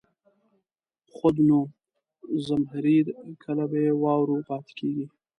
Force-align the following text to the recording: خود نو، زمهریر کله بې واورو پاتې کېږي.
خود 1.15 1.35
نو، 1.47 1.59
زمهریر 2.45 3.07
کله 3.43 3.63
بې 3.71 3.85
واورو 4.01 4.45
پاتې 4.47 4.71
کېږي. 4.79 5.05